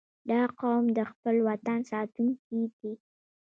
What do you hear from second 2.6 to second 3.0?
دي.